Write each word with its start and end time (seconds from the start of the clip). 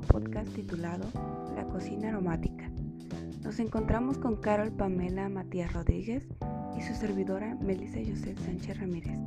podcast 0.00 0.52
titulado 0.54 1.06
La 1.54 1.64
cocina 1.64 2.08
aromática. 2.08 2.70
Nos 3.42 3.58
encontramos 3.58 4.18
con 4.18 4.36
Carol 4.36 4.72
Pamela 4.72 5.28
Matías 5.28 5.72
Rodríguez 5.72 6.24
y 6.76 6.82
su 6.82 6.94
servidora 6.94 7.56
Melissa 7.60 7.98
José 7.98 8.34
Sánchez 8.36 8.78
Ramírez, 8.78 9.18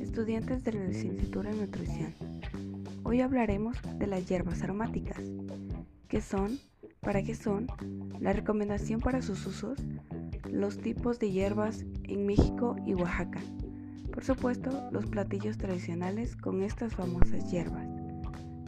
estudiantes 0.00 0.64
de 0.64 0.72
la 0.72 0.84
licenciatura 0.84 1.50
en 1.50 1.60
nutrición. 1.60 2.14
Hoy 3.04 3.20
hablaremos 3.20 3.76
de 3.98 4.06
las 4.06 4.26
hierbas 4.26 4.62
aromáticas. 4.62 5.22
¿Qué 6.08 6.20
son? 6.20 6.58
¿Para 7.00 7.22
qué 7.22 7.34
son? 7.34 7.66
La 8.20 8.32
recomendación 8.32 9.00
para 9.00 9.22
sus 9.22 9.46
usos, 9.46 9.78
los 10.50 10.78
tipos 10.78 11.18
de 11.18 11.30
hierbas 11.30 11.84
en 12.04 12.26
México 12.26 12.76
y 12.86 12.94
Oaxaca. 12.94 13.40
Por 14.12 14.24
supuesto, 14.24 14.88
los 14.90 15.06
platillos 15.06 15.58
tradicionales 15.58 16.36
con 16.36 16.62
estas 16.62 16.94
famosas 16.94 17.50
hierbas. 17.50 17.87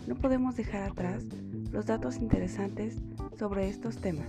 No 0.06 0.14
podemos 0.16 0.56
dejar 0.56 0.82
atrás 0.82 1.24
los 1.72 1.86
datos 1.86 2.16
interesantes 2.16 2.96
sobre 3.38 3.68
estos 3.68 3.96
temas, 3.98 4.28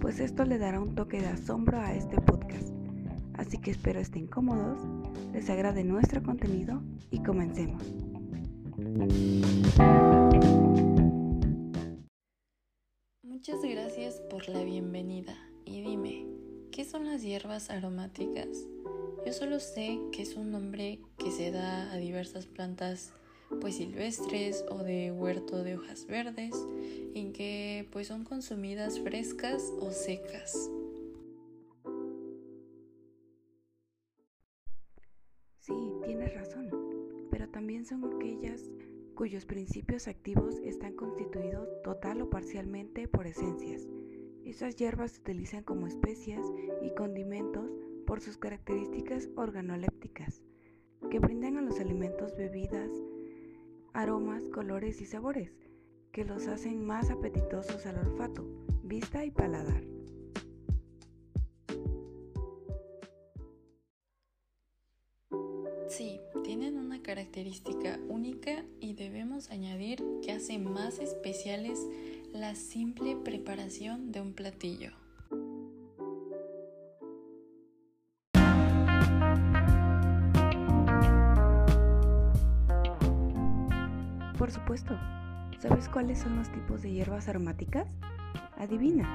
pues 0.00 0.20
esto 0.20 0.44
le 0.44 0.58
dará 0.58 0.80
un 0.80 0.94
toque 0.94 1.20
de 1.20 1.26
asombro 1.26 1.78
a 1.78 1.94
este 1.94 2.20
podcast. 2.20 2.68
Así 3.34 3.58
que 3.58 3.72
espero 3.72 4.00
estén 4.00 4.26
cómodos, 4.26 4.78
les 5.32 5.50
agrade 5.50 5.84
nuestro 5.84 6.22
contenido 6.22 6.82
y 7.10 7.22
comencemos. 7.22 7.82
Muchas 13.22 13.62
gracias 13.62 14.22
por 14.30 14.48
la 14.48 14.62
bienvenida 14.62 15.34
y 15.64 15.82
dime, 15.82 16.26
¿qué 16.70 16.84
son 16.84 17.04
las 17.04 17.22
hierbas 17.22 17.70
aromáticas? 17.70 18.48
Yo 19.26 19.32
solo 19.32 19.58
sé 19.58 19.98
que 20.12 20.22
es 20.22 20.36
un 20.36 20.50
nombre 20.50 21.00
que 21.18 21.30
se 21.30 21.50
da 21.50 21.92
a 21.92 21.96
diversas 21.96 22.46
plantas 22.46 23.12
pues 23.60 23.76
silvestres 23.76 24.64
o 24.70 24.78
de 24.78 25.12
huerto 25.12 25.62
de 25.62 25.76
hojas 25.76 26.06
verdes 26.06 26.54
en 27.14 27.32
que 27.32 27.88
pues 27.92 28.08
son 28.08 28.24
consumidas 28.24 29.00
frescas 29.00 29.72
o 29.80 29.90
secas. 29.90 30.70
Sí, 35.60 35.74
tienes 36.04 36.34
razón, 36.34 36.70
pero 37.30 37.48
también 37.48 37.86
son 37.86 38.04
aquellas 38.04 38.62
cuyos 39.14 39.46
principios 39.46 40.08
activos 40.08 40.56
están 40.64 40.94
constituidos 40.94 41.68
total 41.82 42.20
o 42.22 42.30
parcialmente 42.30 43.08
por 43.08 43.26
esencias. 43.26 43.86
Esas 44.44 44.76
hierbas 44.76 45.12
se 45.12 45.20
utilizan 45.20 45.62
como 45.62 45.86
especias 45.86 46.44
y 46.82 46.94
condimentos 46.94 47.70
por 48.06 48.20
sus 48.20 48.36
características 48.36 49.30
organolépticas, 49.36 50.42
que 51.10 51.18
brindan 51.18 51.56
a 51.56 51.62
los 51.62 51.80
alimentos 51.80 52.36
bebidas 52.36 52.90
aromas, 53.94 54.42
colores 54.50 55.00
y 55.00 55.06
sabores 55.06 55.52
que 56.12 56.24
los 56.24 56.46
hacen 56.46 56.84
más 56.84 57.10
apetitosos 57.10 57.86
al 57.86 57.98
olfato, 57.98 58.46
vista 58.82 59.24
y 59.24 59.30
paladar. 59.30 59.82
Sí, 65.88 66.20
tienen 66.42 66.76
una 66.76 67.02
característica 67.02 67.98
única 68.08 68.64
y 68.80 68.94
debemos 68.94 69.50
añadir 69.50 70.02
que 70.22 70.32
hace 70.32 70.58
más 70.58 70.98
especiales 70.98 71.80
la 72.32 72.54
simple 72.54 73.16
preparación 73.16 74.10
de 74.10 74.20
un 74.20 74.34
platillo. 74.34 75.03
Supuesto. 84.64 84.98
¿Sabes 85.58 85.90
cuáles 85.90 86.18
son 86.18 86.36
los 86.36 86.50
tipos 86.50 86.80
de 86.80 86.90
hierbas 86.90 87.28
aromáticas? 87.28 87.86
Adivina. 88.56 89.06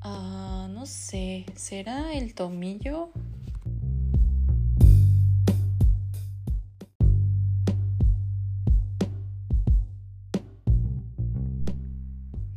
Ah, 0.00 0.68
no 0.70 0.86
sé, 0.86 1.44
¿será 1.54 2.14
el 2.14 2.34
tomillo? 2.34 3.10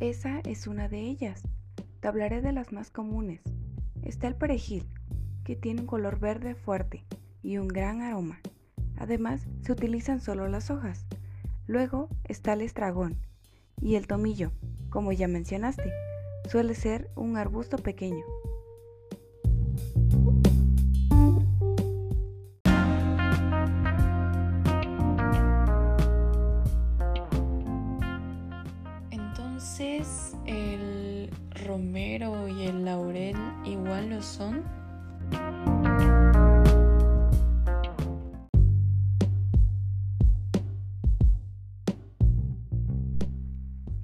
Esa 0.00 0.40
es 0.46 0.66
una 0.66 0.88
de 0.88 1.00
ellas. 1.00 1.42
Te 2.04 2.08
hablaré 2.08 2.42
de 2.42 2.52
las 2.52 2.70
más 2.70 2.90
comunes. 2.90 3.40
Está 4.02 4.28
el 4.28 4.34
perejil, 4.36 4.86
que 5.42 5.56
tiene 5.56 5.80
un 5.80 5.86
color 5.86 6.20
verde 6.20 6.54
fuerte 6.54 7.06
y 7.42 7.56
un 7.56 7.66
gran 7.66 8.02
aroma. 8.02 8.40
Además, 8.98 9.46
se 9.62 9.72
utilizan 9.72 10.20
solo 10.20 10.46
las 10.46 10.70
hojas. 10.70 11.06
Luego 11.66 12.10
está 12.24 12.52
el 12.52 12.60
estragón 12.60 13.16
y 13.80 13.94
el 13.94 14.06
tomillo, 14.06 14.52
como 14.90 15.12
ya 15.12 15.28
mencionaste. 15.28 15.90
Suele 16.50 16.74
ser 16.74 17.08
un 17.14 17.38
arbusto 17.38 17.78
pequeño. 17.78 18.22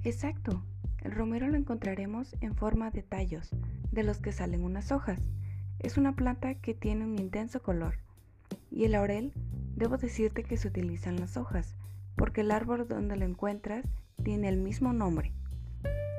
Exacto. 0.03 0.63
El 1.03 1.11
romero 1.11 1.47
lo 1.47 1.57
encontraremos 1.57 2.35
en 2.41 2.55
forma 2.55 2.91
de 2.91 3.03
tallos, 3.03 3.49
de 3.91 4.03
los 4.03 4.19
que 4.19 4.31
salen 4.31 4.63
unas 4.63 4.91
hojas. 4.91 5.19
Es 5.79 5.97
una 5.97 6.15
planta 6.15 6.55
que 6.55 6.73
tiene 6.73 7.05
un 7.05 7.19
intenso 7.19 7.61
color. 7.61 7.95
Y 8.71 8.85
el 8.85 8.93
laurel, 8.93 9.33
debo 9.75 9.97
decirte 9.97 10.43
que 10.43 10.57
se 10.57 10.67
utilizan 10.67 11.19
las 11.19 11.37
hojas, 11.37 11.75
porque 12.15 12.41
el 12.41 12.51
árbol 12.51 12.87
donde 12.87 13.15
lo 13.15 13.25
encuentras 13.25 13.85
tiene 14.23 14.49
el 14.49 14.57
mismo 14.57 14.93
nombre. 14.93 15.33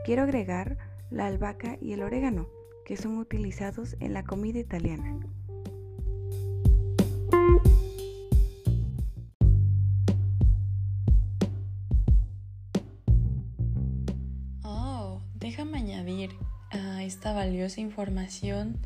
Quiero 0.05 0.23
agregar 0.23 0.79
la 1.11 1.27
albahaca 1.27 1.77
y 1.81 1.93
el 1.93 2.03
orégano, 2.03 2.49
que 2.85 2.97
son 2.97 3.19
utilizados 3.19 3.97
en 4.01 4.13
la 4.13 4.25
comida 4.25 4.59
italiana. 4.59 5.17
Valiosa 17.63 17.81
información 17.81 18.77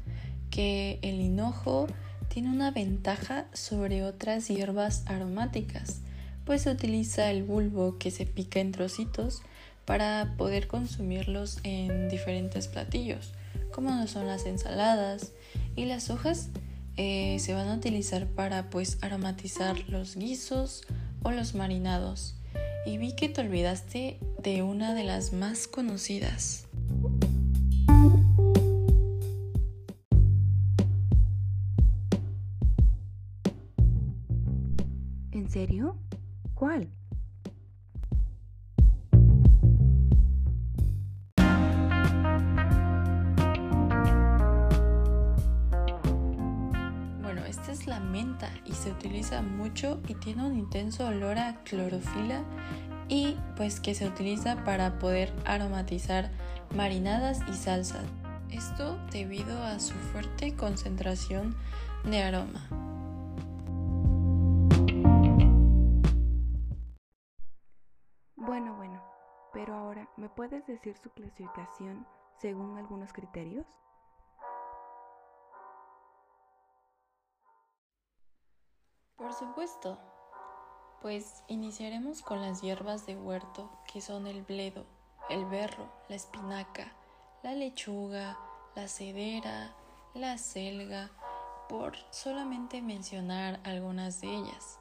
que 0.51 0.99
el 1.01 1.19
hinojo 1.19 1.87
tiene 2.29 2.51
una 2.51 2.73
ventaja 2.73 3.47
sobre 3.55 4.03
otras 4.03 4.49
hierbas 4.49 5.03
aromáticas, 5.07 6.03
pues 6.45 6.67
utiliza 6.67 7.31
el 7.31 7.43
bulbo 7.43 7.97
que 7.97 8.11
se 8.11 8.27
pica 8.27 8.61
en 8.61 8.73
trocitos 8.73 9.41
para 9.87 10.35
poder 10.37 10.67
consumirlos 10.67 11.59
en 11.63 12.11
diferentes 12.11 12.69
platillos, 12.69 13.33
como 13.73 14.07
son 14.09 14.27
las 14.27 14.45
ensaladas 14.45 15.33
y 15.75 15.87
las 15.87 16.11
hojas 16.11 16.51
eh, 16.99 17.39
se 17.41 17.55
van 17.55 17.69
a 17.69 17.77
utilizar 17.77 18.27
para 18.27 18.69
pues 18.69 18.99
aromatizar 19.01 19.89
los 19.89 20.17
guisos 20.17 20.83
o 21.23 21.31
los 21.31 21.55
marinados. 21.55 22.35
Y 22.85 22.99
vi 22.99 23.17
que 23.17 23.31
te 23.31 23.41
olvidaste 23.41 24.19
de 24.43 24.63
una 24.63 24.93
de 24.93 25.05
las 25.05 25.33
más 25.33 25.67
conocidas. 25.67 26.66
tiene 50.27 50.45
un 50.45 50.59
intenso 50.59 51.07
olor 51.07 51.39
a 51.39 51.63
clorofila 51.63 52.43
y 53.07 53.37
pues 53.57 53.79
que 53.79 53.95
se 53.95 54.09
utiliza 54.09 54.65
para 54.65 54.99
poder 54.99 55.33
aromatizar 55.45 56.33
marinadas 56.75 57.43
y 57.49 57.53
salsas. 57.53 58.03
Esto 58.51 58.99
debido 59.13 59.63
a 59.63 59.79
su 59.79 59.95
fuerte 59.95 60.57
concentración 60.57 61.55
de 62.03 62.25
aroma. 62.25 62.67
Bueno, 68.35 68.75
bueno, 68.75 69.01
pero 69.53 69.75
ahora, 69.77 70.11
¿me 70.17 70.29
puedes 70.29 70.67
decir 70.67 70.97
su 70.97 71.09
clasificación 71.11 72.05
según 72.41 72.77
algunos 72.79 73.13
criterios? 73.13 73.65
Por 79.17 79.33
supuesto, 79.33 80.16
pues 81.01 81.43
iniciaremos 81.49 82.23
con 82.23 82.41
las 82.41 82.63
hierbas 82.63 83.07
de 83.07 83.17
huerto, 83.17 83.71
que 83.93 84.01
son 84.01 84.27
el 84.27 84.43
bledo, 84.43 84.87
el 85.29 85.45
berro, 85.45 85.89
la 86.09 86.17
espinaca, 86.17 86.93
la 87.43 87.53
lechuga, 87.53 88.39
la 88.75 88.89
cedera, 88.89 89.75
la 90.15 90.39
selga, 90.39 91.11
por 91.69 91.97
solamente 92.11 92.81
mencionar 92.81 93.61
algunas 93.65 94.21
de 94.21 94.29
ellas. 94.29 94.79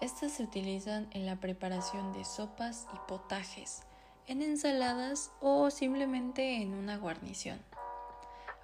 Estas 0.00 0.32
se 0.32 0.44
utilizan 0.44 1.08
en 1.12 1.26
la 1.26 1.36
preparación 1.36 2.12
de 2.12 2.24
sopas 2.24 2.86
y 2.94 2.98
potajes, 3.08 3.82
en 4.26 4.42
ensaladas 4.42 5.30
o 5.40 5.70
simplemente 5.70 6.62
en 6.62 6.74
una 6.74 6.96
guarnición. 6.96 7.60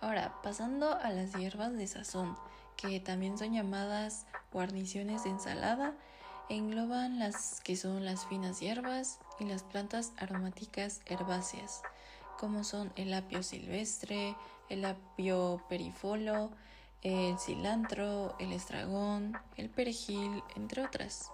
Ahora, 0.00 0.41
pasando 0.43 0.94
a 0.94 1.11
las 1.11 1.33
hierbas 1.35 1.73
de 1.73 1.87
sazón, 1.87 2.37
que 2.77 3.00
también 3.00 3.37
son 3.38 3.53
llamadas 3.53 4.27
guarniciones 4.53 5.25
de 5.25 5.31
ensalada, 5.31 5.94
engloban 6.48 7.19
las 7.19 7.60
que 7.60 7.76
son 7.76 8.04
las 8.04 8.26
finas 8.26 8.60
hierbas 8.60 9.19
y 9.38 9.44
las 9.44 9.62
plantas 9.62 10.12
aromáticas 10.16 11.00
herbáceas, 11.06 11.82
como 12.38 12.64
son 12.64 12.93
el 12.96 13.12
apio 13.14 13.43
silvestre, 13.43 14.37
el 14.69 14.84
apio 14.84 15.64
perifolo, 15.69 16.50
el 17.02 17.38
cilantro, 17.38 18.37
el 18.38 18.52
estragón, 18.52 19.37
el 19.56 19.70
perejil, 19.70 20.43
entre 20.54 20.84
otras. 20.84 21.31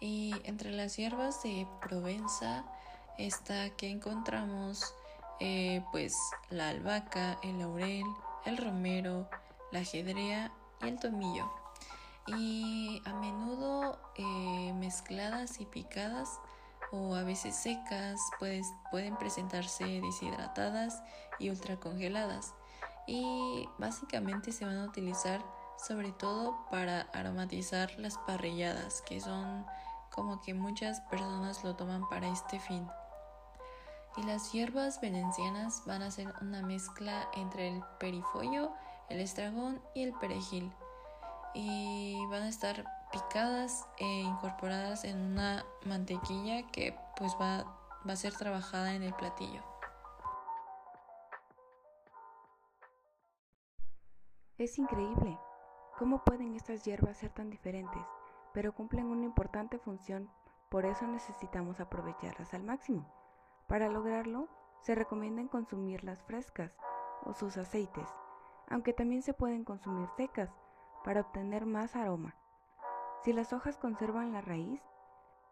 Y 0.00 0.34
entre 0.44 0.70
las 0.70 0.96
hierbas 0.96 1.42
de 1.42 1.66
Provenza 1.80 2.64
está 3.18 3.70
que 3.70 3.88
encontramos 3.88 4.94
eh, 5.40 5.82
pues 5.92 6.16
la 6.50 6.68
albahaca, 6.68 7.38
el 7.42 7.58
laurel, 7.58 8.04
el 8.44 8.56
romero, 8.56 9.28
la 9.72 9.80
ajedrea 9.80 10.52
y 10.82 10.88
el 10.88 10.98
tomillo. 10.98 11.63
Y 12.26 13.02
a 13.04 13.12
menudo 13.14 13.98
eh, 14.16 14.72
mezcladas 14.74 15.60
y 15.60 15.66
picadas 15.66 16.40
o 16.92 17.14
a 17.14 17.22
veces 17.22 17.54
secas 17.56 18.20
pues, 18.38 18.66
pueden 18.90 19.16
presentarse 19.16 19.84
deshidratadas 19.84 21.02
y 21.38 21.50
ultracongeladas 21.50 22.54
y 23.06 23.68
básicamente 23.78 24.52
se 24.52 24.64
van 24.64 24.78
a 24.78 24.84
utilizar 24.84 25.44
sobre 25.76 26.12
todo 26.12 26.66
para 26.70 27.02
aromatizar 27.12 27.92
las 27.98 28.16
parrilladas 28.18 29.02
que 29.02 29.20
son 29.20 29.66
como 30.10 30.40
que 30.40 30.54
muchas 30.54 31.00
personas 31.02 31.64
lo 31.64 31.74
toman 31.74 32.08
para 32.08 32.28
este 32.28 32.60
fin. 32.60 32.86
Y 34.16 34.22
las 34.22 34.52
hierbas 34.52 35.00
venencianas 35.00 35.82
van 35.86 36.02
a 36.02 36.10
ser 36.12 36.32
una 36.40 36.62
mezcla 36.62 37.28
entre 37.34 37.68
el 37.68 37.82
perifollo, 37.98 38.70
el 39.08 39.18
estragón 39.18 39.82
y 39.92 40.04
el 40.04 40.12
perejil. 40.12 40.72
Y 41.54 42.26
van 42.26 42.42
a 42.42 42.48
estar 42.48 42.84
picadas 43.14 43.88
e 43.98 44.04
incorporadas 44.04 45.04
en 45.04 45.32
una 45.32 45.64
mantequilla 45.84 46.66
que 46.72 46.98
pues 47.16 47.36
va, 47.40 47.64
a 48.04 48.16
ser 48.16 48.34
trabajada 48.34 48.94
en 48.94 49.04
el 49.04 49.14
platillo. 49.14 49.62
Es 54.58 54.78
increíble 54.78 55.38
cómo 55.96 56.24
pueden 56.24 56.54
estas 56.56 56.84
hierbas 56.84 57.18
ser 57.18 57.30
tan 57.30 57.50
diferentes, 57.50 58.02
pero 58.52 58.74
cumplen 58.74 59.06
una 59.06 59.24
importante 59.24 59.78
función, 59.78 60.28
por 60.70 60.84
eso 60.84 61.06
necesitamos 61.06 61.78
aprovecharlas 61.78 62.52
al 62.52 62.64
máximo. 62.64 63.06
Para 63.68 63.88
lograrlo, 63.88 64.48
se 64.80 64.94
recomiendan 64.94 65.48
consumirlas 65.48 66.22
frescas 66.24 66.72
o 67.24 67.32
sus 67.32 67.56
aceites, 67.56 68.08
aunque 68.68 68.92
también 68.92 69.22
se 69.22 69.34
pueden 69.34 69.64
consumir 69.64 70.08
secas 70.16 70.50
para 71.04 71.20
obtener 71.20 71.66
más 71.66 71.94
aroma. 71.94 72.34
Si 73.22 73.32
las 73.32 73.52
hojas 73.52 73.76
conservan 73.76 74.32
la 74.32 74.40
raíz, 74.40 74.82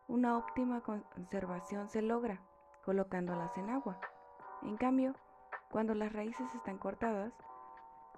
una 0.08 0.36
óptima 0.36 0.80
conservación 0.80 1.88
se 1.88 2.02
logra 2.02 2.40
colocándolas 2.84 3.56
en 3.56 3.70
agua. 3.70 4.00
En 4.62 4.76
cambio, 4.76 5.14
cuando 5.70 5.94
las 5.94 6.12
raíces 6.12 6.52
están 6.54 6.78
cortadas, 6.78 7.32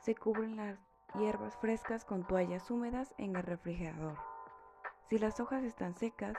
se 0.01 0.15
cubren 0.15 0.57
las 0.57 0.79
hierbas 1.15 1.57
frescas 1.59 2.05
con 2.05 2.27
toallas 2.27 2.71
húmedas 2.71 3.15
en 3.19 3.37
el 3.37 3.43
refrigerador. 3.43 4.19
Si 5.09 5.19
las 5.19 5.39
hojas 5.41 5.63
están 5.65 5.95
secas, 5.95 6.37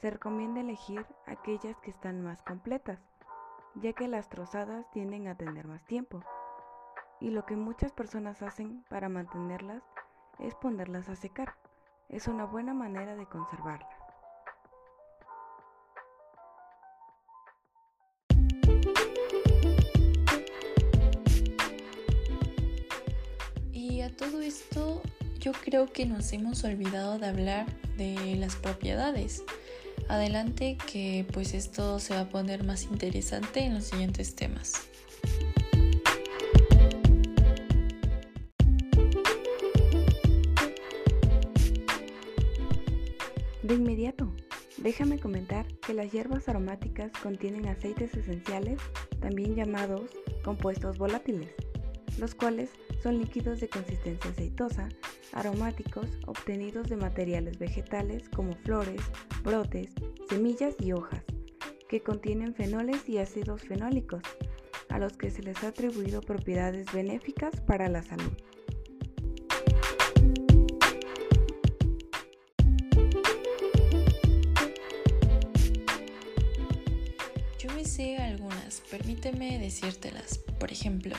se 0.00 0.10
recomienda 0.10 0.60
elegir 0.60 1.06
aquellas 1.26 1.78
que 1.80 1.90
están 1.90 2.22
más 2.22 2.42
completas, 2.42 3.00
ya 3.74 3.92
que 3.92 4.08
las 4.08 4.28
trozadas 4.28 4.90
tienden 4.90 5.28
a 5.28 5.36
tener 5.36 5.66
más 5.66 5.84
tiempo. 5.84 6.22
Y 7.20 7.30
lo 7.30 7.46
que 7.46 7.56
muchas 7.56 7.92
personas 7.92 8.42
hacen 8.42 8.84
para 8.88 9.08
mantenerlas 9.08 9.82
es 10.38 10.54
ponerlas 10.54 11.08
a 11.08 11.16
secar. 11.16 11.54
Es 12.08 12.28
una 12.28 12.44
buena 12.44 12.74
manera 12.74 13.16
de 13.16 13.26
conservarlas. 13.26 14.06
todo 24.16 24.40
esto 24.40 25.02
yo 25.40 25.52
creo 25.52 25.92
que 25.92 26.06
nos 26.06 26.32
hemos 26.32 26.64
olvidado 26.64 27.18
de 27.18 27.26
hablar 27.26 27.66
de 27.96 28.36
las 28.36 28.56
propiedades. 28.56 29.42
Adelante 30.08 30.76
que 30.90 31.26
pues 31.32 31.54
esto 31.54 31.98
se 31.98 32.14
va 32.14 32.20
a 32.22 32.28
poner 32.28 32.64
más 32.64 32.84
interesante 32.84 33.60
en 33.60 33.74
los 33.74 33.84
siguientes 33.84 34.34
temas. 34.34 34.88
De 43.66 43.74
inmediato, 43.74 44.32
déjame 44.76 45.18
comentar 45.18 45.66
que 45.78 45.92
las 45.92 46.12
hierbas 46.12 46.48
aromáticas 46.48 47.10
contienen 47.20 47.66
aceites 47.66 48.14
esenciales, 48.14 48.78
también 49.18 49.56
llamados 49.56 50.08
compuestos 50.44 50.98
volátiles, 50.98 51.50
los 52.16 52.36
cuales 52.36 52.70
son 53.02 53.18
líquidos 53.18 53.58
de 53.58 53.68
consistencia 53.68 54.30
aceitosa, 54.30 54.88
aromáticos, 55.32 56.06
obtenidos 56.28 56.88
de 56.88 56.94
materiales 56.94 57.58
vegetales 57.58 58.28
como 58.28 58.54
flores, 58.54 59.02
brotes, 59.42 59.90
semillas 60.28 60.76
y 60.78 60.92
hojas, 60.92 61.24
que 61.88 62.04
contienen 62.04 62.54
fenoles 62.54 63.08
y 63.08 63.18
ácidos 63.18 63.62
fenólicos, 63.62 64.22
a 64.90 65.00
los 65.00 65.16
que 65.16 65.32
se 65.32 65.42
les 65.42 65.64
ha 65.64 65.68
atribuido 65.68 66.20
propiedades 66.20 66.86
benéficas 66.92 67.60
para 67.62 67.88
la 67.88 68.04
salud. 68.04 68.30
Permíteme 78.96 79.58
decírtelas. 79.58 80.38
Por 80.58 80.72
ejemplo, 80.72 81.16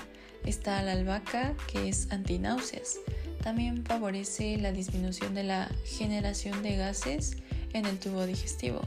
Está 0.48 0.82
la 0.82 0.94
albahaca, 0.94 1.56
que 1.70 1.90
es 1.90 2.10
antináuseas. 2.10 3.00
También 3.44 3.84
favorece 3.84 4.58
la 4.58 4.72
disminución 4.72 5.36
de 5.36 5.44
la 5.44 5.70
generación 5.84 6.64
de 6.64 6.78
gases 6.78 7.36
en 7.74 7.86
el 7.86 8.00
tubo 8.00 8.26
digestivo. 8.26 8.80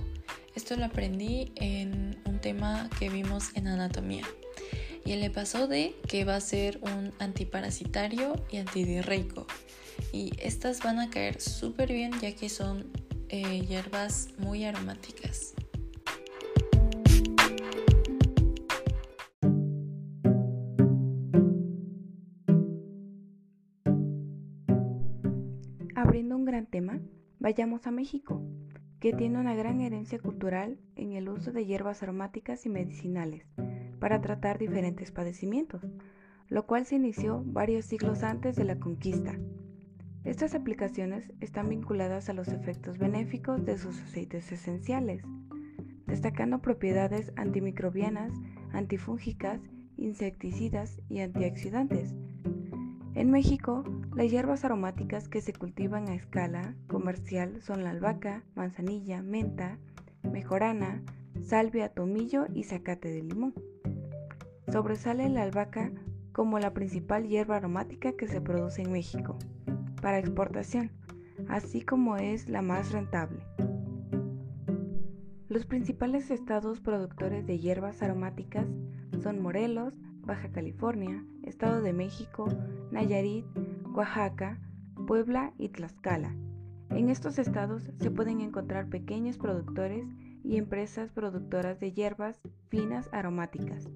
Esto 0.54 0.74
lo 0.76 0.86
aprendí 0.86 1.52
en 1.56 2.18
un 2.24 2.38
tema 2.38 2.88
que 2.98 3.10
vimos 3.10 3.50
en 3.56 3.68
anatomía. 3.68 4.24
Y 5.04 5.12
el 5.12 5.20
de 5.20 5.94
que 6.08 6.24
va 6.24 6.36
a 6.36 6.40
ser 6.40 6.78
un 6.80 7.12
antiparasitario 7.18 8.42
y 8.50 8.56
antidiarreico. 8.56 9.46
Y 10.12 10.32
estas 10.38 10.78
van 10.80 10.98
a 10.98 11.10
caer 11.10 11.42
súper 11.42 11.92
bien 11.92 12.12
ya 12.22 12.32
que 12.32 12.48
son 12.48 12.90
eh, 13.28 13.66
hierbas 13.66 14.28
muy 14.38 14.64
aromáticas. 14.64 15.52
Un 26.40 26.46
gran 26.46 26.64
tema, 26.64 26.98
vayamos 27.38 27.86
a 27.86 27.90
México, 27.90 28.40
que 28.98 29.12
tiene 29.12 29.38
una 29.38 29.54
gran 29.54 29.82
herencia 29.82 30.18
cultural 30.18 30.78
en 30.96 31.12
el 31.12 31.28
uso 31.28 31.52
de 31.52 31.66
hierbas 31.66 32.02
aromáticas 32.02 32.64
y 32.64 32.70
medicinales 32.70 33.44
para 33.98 34.22
tratar 34.22 34.58
diferentes 34.58 35.10
padecimientos, 35.10 35.82
lo 36.48 36.66
cual 36.66 36.86
se 36.86 36.96
inició 36.96 37.42
varios 37.44 37.84
siglos 37.84 38.22
antes 38.22 38.56
de 38.56 38.64
la 38.64 38.78
conquista. 38.80 39.38
Estas 40.24 40.54
aplicaciones 40.54 41.30
están 41.40 41.68
vinculadas 41.68 42.30
a 42.30 42.32
los 42.32 42.48
efectos 42.48 42.96
benéficos 42.96 43.62
de 43.66 43.76
sus 43.76 44.00
aceites 44.00 44.50
esenciales, 44.50 45.22
destacando 46.06 46.62
propiedades 46.62 47.34
antimicrobianas, 47.36 48.32
antifúngicas, 48.72 49.60
insecticidas 49.98 51.02
y 51.10 51.20
antioxidantes, 51.20 52.14
en 53.14 53.30
México, 53.30 53.84
las 54.14 54.30
hierbas 54.30 54.64
aromáticas 54.64 55.28
que 55.28 55.40
se 55.40 55.52
cultivan 55.52 56.08
a 56.08 56.14
escala 56.14 56.74
comercial 56.88 57.62
son 57.62 57.84
la 57.84 57.90
albahaca, 57.90 58.42
manzanilla, 58.54 59.22
menta, 59.22 59.78
mejorana, 60.22 61.02
salvia, 61.42 61.90
tomillo 61.90 62.46
y 62.52 62.64
zacate 62.64 63.08
de 63.08 63.22
limón. 63.22 63.54
Sobresale 64.70 65.28
la 65.28 65.42
albahaca 65.42 65.92
como 66.32 66.58
la 66.58 66.72
principal 66.72 67.26
hierba 67.28 67.56
aromática 67.56 68.12
que 68.12 68.26
se 68.26 68.40
produce 68.40 68.82
en 68.82 68.92
México 68.92 69.36
para 70.02 70.18
exportación, 70.18 70.90
así 71.48 71.82
como 71.82 72.16
es 72.16 72.48
la 72.48 72.62
más 72.62 72.92
rentable. 72.92 73.44
Los 75.48 75.66
principales 75.66 76.30
estados 76.30 76.80
productores 76.80 77.46
de 77.46 77.58
hierbas 77.58 78.02
aromáticas 78.02 78.66
son 79.22 79.42
Morelos, 79.42 79.94
Baja 80.20 80.48
California, 80.50 81.24
Estado 81.42 81.82
de 81.82 81.92
México, 81.92 82.46
Nayarit, 82.92 83.46
Oaxaca, 83.92 84.58
Puebla 85.06 85.52
y 85.58 85.70
Tlaxcala. 85.70 86.34
En 86.90 87.08
estos 87.08 87.38
estados 87.38 87.90
se 87.98 88.10
pueden 88.10 88.40
encontrar 88.40 88.88
pequeños 88.88 89.36
productores 89.36 90.06
y 90.44 90.56
empresas 90.56 91.10
productoras 91.10 91.80
de 91.80 91.92
hierbas 91.92 92.40
finas 92.68 93.08
aromáticas 93.12 93.88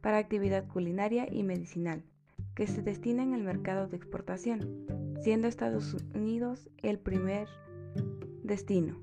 para 0.00 0.18
actividad 0.18 0.66
culinaria 0.66 1.26
y 1.30 1.42
medicinal, 1.44 2.02
que 2.54 2.66
se 2.66 2.82
destinan 2.82 3.32
al 3.32 3.42
mercado 3.42 3.86
de 3.86 3.96
exportación, 3.96 4.86
siendo 5.20 5.48
Estados 5.48 5.96
Unidos 6.14 6.68
el 6.78 6.98
primer 6.98 7.48
destino. 8.42 8.96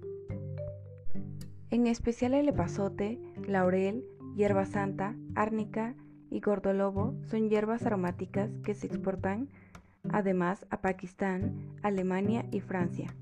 En 1.70 1.88
especial 1.88 2.34
el 2.34 2.50
epazote, 2.50 3.20
laurel, 3.48 4.06
hierba 4.36 4.66
santa, 4.66 5.16
árnica 5.34 5.96
y 6.30 6.42
gordolobo 6.42 7.16
son 7.24 7.50
hierbas 7.50 7.86
aromáticas 7.86 8.52
que 8.64 8.74
se 8.74 8.88
exportan 8.88 9.50
además 10.16 10.66
a 10.70 10.80
Pakistán, 10.80 11.76
Alemania 11.84 12.46
y 12.50 12.62
Francia. 12.62 13.14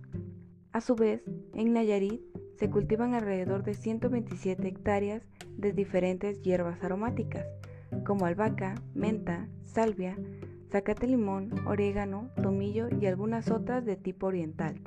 A 0.74 0.80
su 0.80 0.94
vez, 0.96 1.24
en 1.56 1.74
Nayarit 1.74 2.22
se 2.60 2.70
cultivan 2.70 3.16
alrededor 3.16 3.64
de 3.64 3.74
127 3.74 4.68
hectáreas 4.68 5.24
de 5.58 5.74
diferentes 5.74 6.44
hierbas 6.44 6.84
aromáticas, 6.84 7.48
como 8.06 8.28
albahaca, 8.28 8.76
menta, 8.94 9.50
salvia, 9.64 10.16
zacate 10.70 11.08
limón, 11.08 11.66
orégano, 11.66 12.30
tomillo 12.40 12.90
y 13.02 13.08
algunas 13.08 13.50
otras 13.50 13.86
de 13.86 13.96
tipo 13.96 14.28
oriental, 14.28 14.80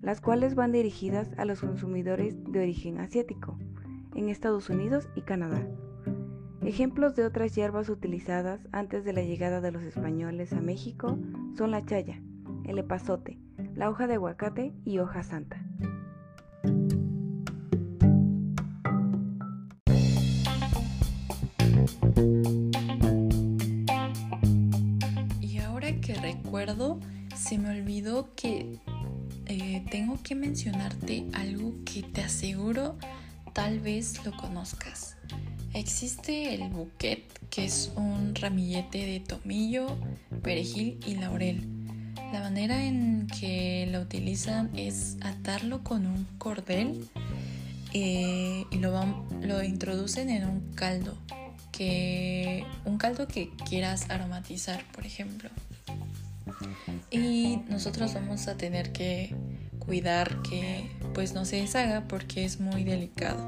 las 0.00 0.22
cuales 0.22 0.54
van 0.54 0.72
dirigidas 0.72 1.28
a 1.36 1.44
los 1.44 1.60
consumidores 1.60 2.34
de 2.50 2.60
origen 2.60 2.98
asiático, 2.98 3.58
en 4.14 4.30
Estados 4.30 4.70
Unidos 4.70 5.10
y 5.14 5.20
Canadá. 5.20 5.68
Ejemplos 6.62 7.16
de 7.16 7.24
otras 7.24 7.54
hierbas 7.54 7.88
utilizadas 7.88 8.60
antes 8.70 9.04
de 9.04 9.14
la 9.14 9.22
llegada 9.22 9.62
de 9.62 9.72
los 9.72 9.82
españoles 9.82 10.52
a 10.52 10.60
México 10.60 11.18
son 11.56 11.70
la 11.70 11.84
chaya, 11.86 12.20
el 12.66 12.78
epazote, 12.78 13.38
la 13.74 13.88
hoja 13.88 14.06
de 14.06 14.14
aguacate 14.14 14.74
y 14.84 14.98
hoja 14.98 15.22
santa. 15.22 15.64
Y 25.40 25.58
ahora 25.58 25.98
que 26.00 26.14
recuerdo, 26.14 27.00
se 27.34 27.58
me 27.58 27.70
olvidó 27.70 28.34
que 28.36 28.78
eh, 29.46 29.86
tengo 29.90 30.18
que 30.22 30.34
mencionarte 30.34 31.26
algo 31.32 31.72
que 31.86 32.02
te 32.02 32.20
aseguro 32.20 32.96
tal 33.54 33.80
vez 33.80 34.24
lo 34.24 34.32
conozcas. 34.36 35.19
Existe 35.72 36.54
el 36.54 36.68
bouquet, 36.68 37.22
que 37.48 37.64
es 37.64 37.92
un 37.94 38.34
ramillete 38.34 39.06
de 39.06 39.20
tomillo, 39.20 39.96
perejil 40.42 40.98
y 41.06 41.14
laurel. 41.14 41.66
La 42.32 42.40
manera 42.40 42.84
en 42.84 43.28
que 43.38 43.88
lo 43.90 44.00
utilizan 44.00 44.70
es 44.76 45.16
atarlo 45.20 45.82
con 45.84 46.06
un 46.06 46.24
cordel 46.38 47.08
eh, 47.92 48.64
y 48.70 48.78
lo, 48.78 49.26
lo 49.42 49.62
introducen 49.62 50.28
en 50.30 50.44
un 50.44 50.72
caldo, 50.74 51.16
que, 51.70 52.64
un 52.84 52.98
caldo 52.98 53.28
que 53.28 53.50
quieras 53.68 54.10
aromatizar, 54.10 54.84
por 54.92 55.06
ejemplo. 55.06 55.50
Y 57.10 57.60
nosotros 57.68 58.14
vamos 58.14 58.48
a 58.48 58.56
tener 58.56 58.92
que 58.92 59.34
cuidar 59.78 60.42
que 60.42 60.90
pues 61.14 61.32
no 61.32 61.44
se 61.44 61.56
deshaga 61.56 62.04
porque 62.08 62.44
es 62.44 62.60
muy 62.60 62.84
delicado. 62.84 63.38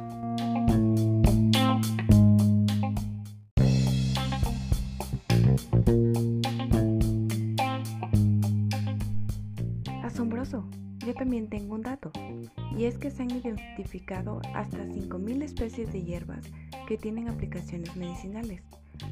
Se 13.12 13.23
han 13.23 13.31
identificado 13.31 14.40
hasta 14.54 14.78
5.000 14.78 15.42
especies 15.42 15.92
de 15.92 16.02
hierbas 16.02 16.47
que 16.88 16.97
tienen 16.97 17.28
aplicaciones 17.28 17.95
medicinales, 17.97 18.62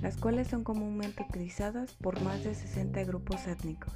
las 0.00 0.16
cuales 0.16 0.48
son 0.48 0.64
comúnmente 0.64 1.24
utilizadas 1.28 1.92
por 1.94 2.20
más 2.22 2.42
de 2.42 2.54
60 2.54 3.04
grupos 3.04 3.46
étnicos. 3.46 3.92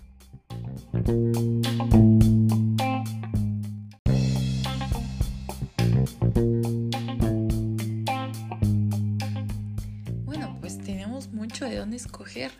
Bueno, 10.24 10.56
pues 10.60 10.78
tenemos 10.78 11.32
mucho 11.32 11.64
de 11.64 11.76
dónde 11.76 11.96
escoger, 11.96 12.52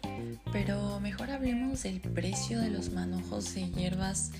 pero 0.52 1.00
mejor 1.00 1.30
hablemos 1.30 1.82
del 1.82 2.00
precio 2.00 2.60
de 2.60 2.70
los 2.70 2.92
manojos 2.92 3.54
de 3.54 3.70
hierbas 3.70 4.32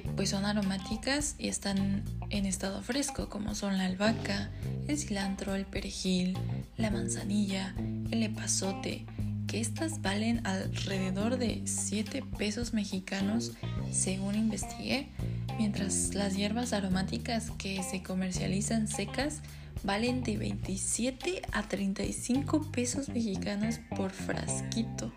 pues 0.00 0.30
son 0.30 0.44
aromáticas 0.44 1.34
y 1.38 1.48
están 1.48 2.04
en 2.30 2.46
estado 2.46 2.82
fresco, 2.82 3.28
como 3.28 3.54
son 3.54 3.78
la 3.78 3.86
albahaca, 3.86 4.50
el 4.88 4.98
cilantro, 4.98 5.54
el 5.54 5.66
perejil, 5.66 6.36
la 6.76 6.90
manzanilla, 6.90 7.74
el 8.10 8.22
epazote, 8.22 9.06
que 9.46 9.60
estas 9.60 10.00
valen 10.00 10.46
alrededor 10.46 11.36
de 11.36 11.62
7 11.66 12.24
pesos 12.38 12.72
mexicanos 12.72 13.52
según 13.90 14.34
investigué, 14.34 15.10
mientras 15.58 16.14
las 16.14 16.36
hierbas 16.36 16.72
aromáticas 16.72 17.50
que 17.58 17.82
se 17.82 18.02
comercializan 18.02 18.88
secas 18.88 19.42
valen 19.84 20.22
de 20.22 20.36
27 20.36 21.42
a 21.52 21.68
35 21.68 22.70
pesos 22.70 23.08
mexicanos 23.08 23.80
por 23.96 24.10
frasquito. 24.10 25.12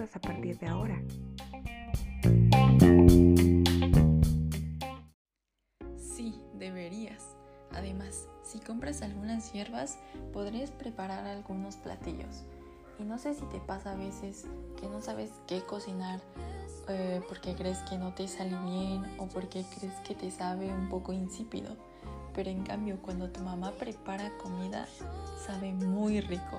A 0.00 0.20
partir 0.20 0.58
de 0.58 0.66
ahora. 0.66 1.00
Sí, 5.96 6.34
deberías. 6.54 7.36
Además, 7.70 8.28
si 8.42 8.58
compras 8.58 9.02
algunas 9.02 9.52
hierbas, 9.52 9.98
podrías 10.32 10.72
preparar 10.72 11.26
algunos 11.26 11.76
platillos. 11.76 12.42
Y 12.98 13.04
no 13.04 13.18
sé 13.18 13.34
si 13.34 13.44
te 13.46 13.60
pasa 13.60 13.92
a 13.92 13.96
veces 13.96 14.46
que 14.80 14.88
no 14.88 15.00
sabes 15.00 15.30
qué 15.46 15.62
cocinar 15.62 16.20
eh, 16.88 17.20
porque 17.28 17.54
crees 17.54 17.78
que 17.88 17.96
no 17.96 18.12
te 18.14 18.26
sale 18.26 18.56
bien 18.64 19.04
o 19.18 19.26
porque 19.28 19.64
crees 19.78 19.94
que 20.06 20.14
te 20.16 20.30
sabe 20.30 20.72
un 20.72 20.88
poco 20.88 21.12
insípido. 21.12 21.76
Pero 22.34 22.50
en 22.50 22.64
cambio, 22.64 22.98
cuando 23.00 23.30
tu 23.30 23.40
mamá 23.42 23.70
prepara 23.72 24.36
comida, 24.38 24.88
sabe 25.46 25.72
muy 25.72 26.20
rico. 26.20 26.58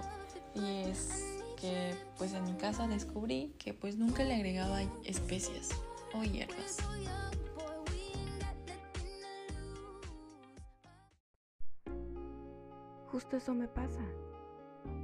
Y 0.56 0.90
es 0.90 1.35
que 1.56 1.96
pues 2.18 2.34
en 2.34 2.44
mi 2.44 2.54
casa 2.54 2.88
descubrí 2.88 3.54
que 3.58 3.74
pues 3.74 3.98
nunca 3.98 4.24
le 4.24 4.36
agregaba 4.36 4.82
especias 5.04 5.70
o 6.14 6.24
hierbas. 6.24 6.78
Justo 13.12 13.38
eso 13.38 13.54
me 13.54 13.68
pasa. 13.68 14.02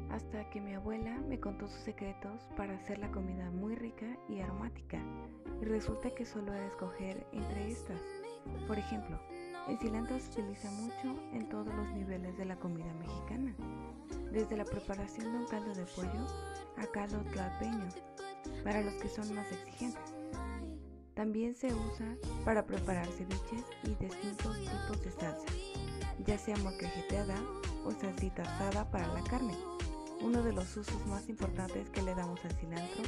Hasta 0.10 0.50
que 0.50 0.60
mi 0.60 0.74
abuela 0.74 1.18
me 1.30 1.40
contó 1.40 1.70
sus 1.70 1.80
secretos 1.80 2.42
para 2.58 2.76
hacer 2.76 3.00
la 3.00 3.10
comida 3.12 3.50
muy 3.52 3.76
rica 3.76 4.18
y 4.28 4.42
aromática. 4.42 5.00
Y 5.62 5.66
resulta 5.66 6.14
que 6.14 6.26
solo 6.26 6.54
era 6.54 6.68
escoger 6.68 7.26
entre 7.32 7.70
estas. 7.70 8.02
Por 8.68 8.78
ejemplo, 8.78 9.18
el 9.68 9.78
cilantro 9.78 10.20
se 10.20 10.30
utiliza 10.32 10.72
mucho 10.72 11.16
en 11.34 11.48
todos 11.50 11.74
los 11.74 11.90
niveles 11.92 12.38
de 12.38 12.46
la 12.46 12.56
comida 12.56 12.92
mexicana 13.00 13.56
desde 14.32 14.58
la 14.58 14.66
preparación 14.66 15.32
de 15.32 15.40
un 15.40 15.46
caldo 15.46 15.74
de 15.74 15.86
pollo 15.86 16.28
a 16.78 16.86
caldo 16.88 17.20
tlalpeño, 17.32 17.90
para 18.64 18.82
los 18.82 18.94
que 18.96 19.10
son 19.10 19.34
más 19.36 19.52
exigentes. 19.52 20.14
También 21.14 21.54
se 21.54 21.68
usa 21.68 22.16
para 22.46 22.66
preparar 22.66 23.06
ceviches 23.08 23.66
y 23.84 23.90
distintos 23.96 24.58
tipos 24.58 25.02
de 25.04 25.12
salsa, 25.12 25.54
ya 26.26 26.38
sea 26.38 26.56
molcajeteada 26.58 27.36
o 27.86 27.92
salsita 27.92 28.44
asada 28.44 28.90
para 28.90 29.08
la 29.08 29.24
carne. 29.24 29.56
Uno 30.22 30.42
de 30.42 30.54
los 30.54 30.78
usos 30.78 31.06
más 31.08 31.28
importantes 31.30 31.90
que 31.90 32.02
le 32.02 32.16
damos 32.16 32.44
al 32.46 32.54
cilantro 32.54 33.04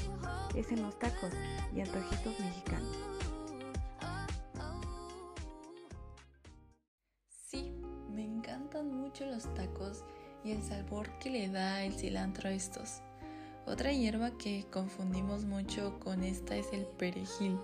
es 0.56 0.72
en 0.72 0.82
los 0.82 0.98
tacos 1.00 1.32
y 1.74 1.82
antojitos 1.82 2.40
mexicanos. 2.40 3.13
Los 9.26 9.54
tacos 9.56 10.04
y 10.44 10.52
el 10.52 10.62
sabor 10.64 11.10
que 11.20 11.30
le 11.30 11.50
da 11.50 11.84
el 11.84 11.94
cilantro 11.94 12.50
a 12.50 12.54
estos. 12.54 13.02
Otra 13.66 13.92
hierba 13.94 14.32
que 14.38 14.66
confundimos 14.72 15.46
mucho 15.46 15.98
con 16.00 16.24
esta 16.24 16.56
es 16.56 16.68
el 16.74 16.86
perejil 16.86 17.58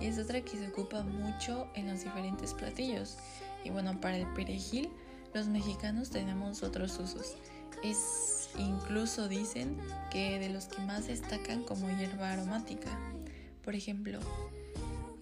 y 0.00 0.06
es 0.06 0.18
otra 0.18 0.40
que 0.40 0.56
se 0.56 0.68
ocupa 0.68 1.02
mucho 1.02 1.68
en 1.74 1.88
los 1.88 2.02
diferentes 2.02 2.54
platillos. 2.54 3.18
Y 3.62 3.70
bueno, 3.70 4.00
para 4.00 4.16
el 4.16 4.26
perejil, 4.34 4.90
los 5.34 5.48
mexicanos 5.48 6.10
tenemos 6.10 6.62
otros 6.62 6.98
usos. 6.98 7.36
Es 7.82 8.50
incluso 8.56 9.28
dicen 9.28 9.76
que 10.10 10.38
de 10.38 10.48
los 10.48 10.66
que 10.66 10.80
más 10.82 11.08
destacan 11.08 11.62
como 11.64 11.88
hierba 11.98 12.32
aromática. 12.32 12.98
Por 13.62 13.74
ejemplo, 13.74 14.20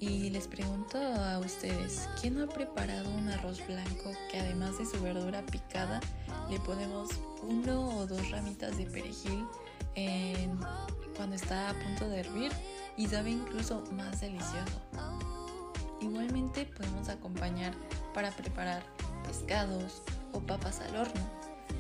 y 0.03 0.31
les 0.31 0.49
pregunto 0.49 0.99
a 0.99 1.39
ustedes, 1.39 2.09
¿quién 2.21 2.41
ha 2.41 2.49
preparado 2.49 3.09
un 3.09 3.29
arroz 3.29 3.65
blanco 3.65 4.11
que 4.33 4.41
además 4.41 4.77
de 4.79 4.85
su 4.85 5.01
verdura 5.01 5.43
picada 5.43 6.01
le 6.51 6.59
ponemos 6.59 7.11
uno 7.45 7.99
o 7.99 8.07
dos 8.09 8.29
ramitas 8.33 8.77
de 8.77 8.87
perejil 8.87 9.47
cuando 11.17 11.37
está 11.37 11.71
a 11.71 11.75
punto 11.75 12.09
de 12.09 12.19
hervir 12.19 12.51
y 12.97 13.07
sabe 13.07 13.31
incluso 13.31 13.85
más 13.93 14.21
delicioso? 14.21 14.81
Igualmente 16.01 16.65
podemos 16.65 17.09
acompañar 17.09 17.73
para 18.13 18.33
preparar 18.33 18.83
pescados 19.25 20.03
o 20.33 20.41
papas 20.41 20.81
al 20.81 20.97
horno. 20.97 21.31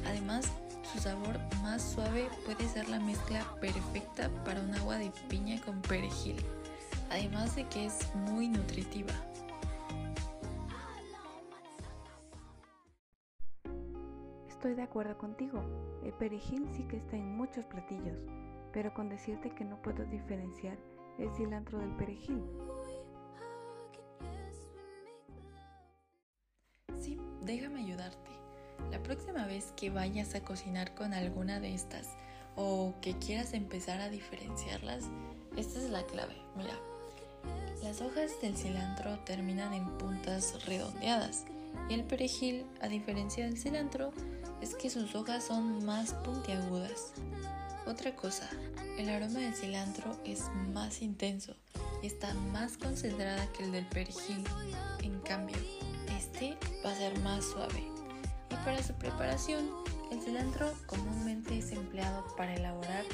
Además, 0.06 0.46
su 0.92 1.00
sabor 1.00 1.40
más 1.60 1.82
suave 1.82 2.28
puede 2.46 2.68
ser 2.68 2.88
la 2.88 3.00
mezcla 3.00 3.44
perfecta 3.60 4.30
para 4.44 4.60
un 4.60 4.72
agua 4.76 4.98
de 4.98 5.10
piña 5.28 5.60
con 5.62 5.82
perejil 5.82 6.36
además 7.12 7.54
de 7.56 7.64
que 7.68 7.86
es 7.86 8.14
muy 8.14 8.48
nutritiva. 8.48 9.12
Estoy 14.48 14.74
de 14.74 14.82
acuerdo 14.82 15.18
contigo, 15.18 15.62
el 16.04 16.12
perejil 16.14 16.66
sí 16.72 16.84
que 16.84 16.96
está 16.96 17.16
en 17.16 17.36
muchos 17.36 17.66
platillos, 17.66 18.18
pero 18.72 18.94
con 18.94 19.08
decirte 19.08 19.50
que 19.50 19.64
no 19.64 19.80
puedo 19.82 20.04
diferenciar 20.06 20.78
el 21.18 21.30
cilantro 21.34 21.78
del 21.78 21.94
perejil. 21.96 22.42
Sí, 26.98 27.20
déjame 27.42 27.80
ayudarte. 27.80 28.30
La 28.90 29.02
próxima 29.02 29.46
vez 29.46 29.72
que 29.76 29.90
vayas 29.90 30.34
a 30.34 30.42
cocinar 30.42 30.94
con 30.94 31.12
alguna 31.12 31.60
de 31.60 31.74
estas 31.74 32.08
o 32.56 32.94
que 33.02 33.18
quieras 33.18 33.52
empezar 33.52 34.00
a 34.00 34.08
diferenciarlas, 34.08 35.04
esta 35.56 35.78
es 35.78 35.90
la 35.90 36.04
clave. 36.04 36.36
Mira, 36.56 36.74
las 37.82 38.00
hojas 38.00 38.40
del 38.40 38.56
cilantro 38.56 39.18
terminan 39.20 39.74
en 39.74 39.86
puntas 39.98 40.64
redondeadas 40.66 41.44
y 41.88 41.94
el 41.94 42.04
perejil, 42.04 42.64
a 42.80 42.88
diferencia 42.88 43.44
del 43.44 43.58
cilantro, 43.58 44.12
es 44.60 44.74
que 44.74 44.90
sus 44.90 45.14
hojas 45.14 45.44
son 45.44 45.84
más 45.84 46.14
puntiagudas. 46.14 47.12
Otra 47.86 48.14
cosa, 48.14 48.48
el 48.96 49.08
aroma 49.08 49.40
del 49.40 49.54
cilantro 49.54 50.16
es 50.24 50.44
más 50.72 51.02
intenso 51.02 51.56
y 52.02 52.06
está 52.06 52.32
más 52.52 52.76
concentrada 52.76 53.50
que 53.52 53.64
el 53.64 53.72
del 53.72 53.86
perejil. 53.86 54.44
En 55.02 55.18
cambio, 55.20 55.56
este 56.16 56.56
va 56.84 56.92
a 56.92 56.96
ser 56.96 57.18
más 57.20 57.44
suave. 57.44 57.82
Y 58.50 58.54
para 58.64 58.82
su 58.82 58.92
preparación, 58.94 59.68
el 60.12 60.20
cilantro 60.20 60.72
comúnmente 60.86 61.58
es 61.58 61.72
empleado 61.72 62.24
para 62.36 62.54
elaborar 62.54 63.04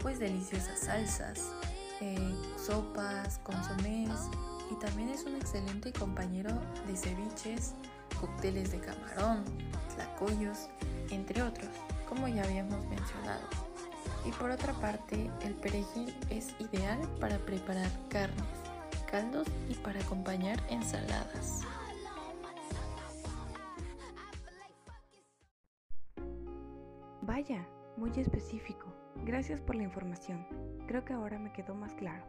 pues 0.00 0.18
deliciosas 0.18 0.80
salsas, 0.80 1.52
eh, 2.00 2.34
sopas, 2.68 3.38
consomés 3.38 4.28
y 4.70 4.74
también 4.74 5.08
es 5.08 5.24
un 5.24 5.36
excelente 5.36 5.90
compañero 5.90 6.50
de 6.86 6.96
ceviches, 6.96 7.72
cócteles 8.20 8.72
de 8.72 8.80
camarón, 8.80 9.42
tlacoyos, 9.94 10.68
entre 11.10 11.42
otros, 11.42 11.70
como 12.06 12.28
ya 12.28 12.44
habíamos 12.44 12.84
mencionado. 12.88 13.40
Y 14.26 14.32
por 14.32 14.50
otra 14.50 14.74
parte, 14.74 15.30
el 15.40 15.54
perejil 15.54 16.14
es 16.28 16.54
ideal 16.58 17.00
para 17.18 17.38
preparar 17.38 17.90
carnes, 18.10 18.44
caldos 19.10 19.48
y 19.70 19.74
para 19.76 20.00
acompañar 20.00 20.60
ensaladas. 20.68 21.62
Vaya, 27.22 27.66
muy 27.96 28.10
específico. 28.10 28.94
Gracias 29.24 29.60
por 29.60 29.74
la 29.74 29.84
información. 29.84 30.46
Creo 30.86 31.04
que 31.04 31.14
ahora 31.14 31.38
me 31.38 31.52
quedó 31.52 31.74
más 31.74 31.94
claro. 31.94 32.24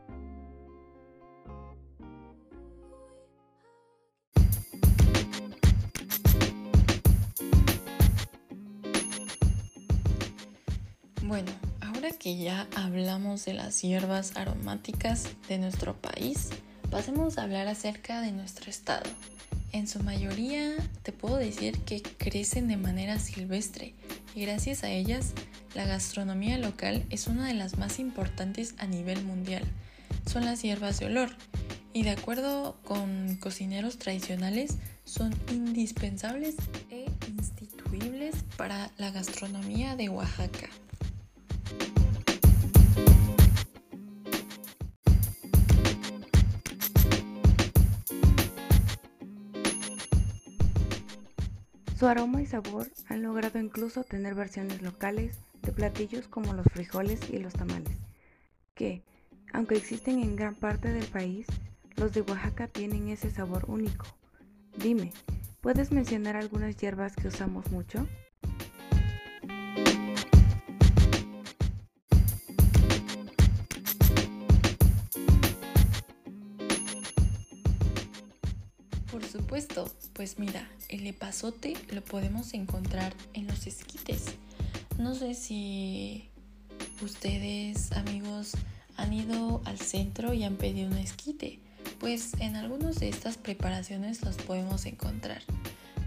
Bueno, 11.30 11.52
ahora 11.82 12.10
que 12.10 12.38
ya 12.38 12.68
hablamos 12.76 13.46
de 13.46 13.54
las 13.54 13.84
hierbas 13.84 14.36
aromáticas 14.36 15.28
de 15.48 15.60
nuestro 15.60 15.96
país, 15.96 16.50
pasemos 16.89 17.38
a 17.38 17.44
hablar 17.44 17.68
acerca 17.68 18.22
de 18.22 18.32
nuestro 18.32 18.72
estado. 18.72 19.08
En 19.72 19.88
su 19.88 20.02
mayoría 20.02 20.76
te 21.04 21.12
puedo 21.12 21.36
decir 21.36 21.78
que 21.82 22.02
crecen 22.02 22.68
de 22.68 22.78
manera 22.78 23.20
silvestre 23.20 23.94
y 24.34 24.42
gracias 24.42 24.84
a 24.84 24.89
ellas 24.89 25.34
la 25.76 25.86
gastronomía 25.86 26.58
local 26.58 27.06
es 27.12 27.28
una 27.28 27.46
de 27.46 27.54
las 27.54 27.78
más 27.78 28.00
importantes 28.00 28.74
a 28.80 28.88
nivel 28.88 29.24
mundial. 29.24 29.65
Son 30.26 30.46
las 30.46 30.63
hierbas 30.63 31.00
de 31.00 31.06
olor 31.06 31.30
y 31.94 32.02
de 32.02 32.10
acuerdo 32.10 32.80
con 32.84 33.36
cocineros 33.36 34.00
tradicionales 34.00 34.80
son 35.04 35.36
indispensables 35.52 36.56
e 36.89 37.06
instituibles 37.28 38.34
para 38.58 38.89
la 38.98 39.12
gastronomía 39.12 39.96
de 39.96 40.10
Oaxaca. 40.10 40.70
Su 51.99 52.07
aroma 52.07 52.41
y 52.41 52.45
sabor 52.45 52.88
han 53.09 53.23
logrado 53.23 53.59
incluso 53.59 54.05
tener 54.05 54.33
versiones 54.33 54.81
locales 54.81 55.38
de 55.62 55.73
platillos 55.73 56.29
como 56.29 56.53
los 56.53 56.65
frijoles 56.67 57.19
y 57.29 57.39
los 57.39 57.51
tamales, 57.51 57.97
que, 58.73 59.03
aunque 59.51 59.75
existen 59.75 60.19
en 60.19 60.38
gran 60.38 60.55
parte 60.55 60.93
del 60.93 61.05
país, 61.07 61.45
los 61.97 62.13
de 62.13 62.21
Oaxaca 62.21 62.69
tienen 62.69 63.09
ese 63.09 63.29
sabor 63.31 63.65
único. 63.67 64.05
Dime, 64.77 65.12
¿puedes 65.59 65.91
mencionar 65.91 66.38
algunas 66.38 66.77
hierbas 66.77 67.17
que 67.17 67.27
usamos 67.27 67.69
mucho? 67.69 68.07
Pues 80.13 80.39
mira, 80.39 80.69
el 80.89 81.06
epazote 81.08 81.74
lo 81.91 82.04
podemos 82.04 82.54
encontrar 82.54 83.13
en 83.34 83.48
los 83.48 83.67
esquites. 83.67 84.26
No 84.98 85.15
sé 85.15 85.34
si 85.34 86.30
ustedes, 87.02 87.91
amigos, 87.93 88.54
han 88.98 89.13
ido 89.13 89.62
al 89.65 89.80
centro 89.80 90.34
y 90.34 90.43
han 90.43 90.56
pedido 90.56 90.89
un 90.89 90.98
esquite. 90.98 91.60
Pues 92.00 92.34
en 92.39 92.56
algunas 92.56 93.00
de 93.00 93.10
estas 93.10 93.38
preparaciones 93.38 94.22
los 94.22 94.36
podemos 94.38 94.86
encontrar. 94.86 95.41